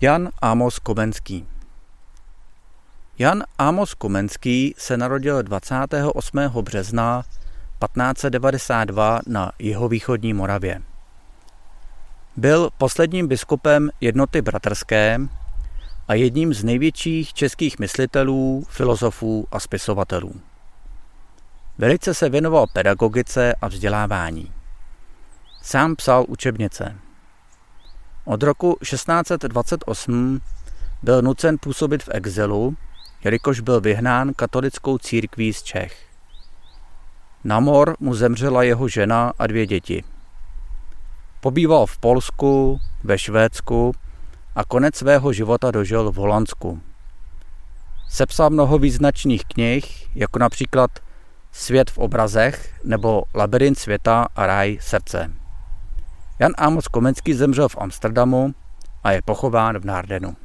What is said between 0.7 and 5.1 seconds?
Komenský Jan Amos Komenský se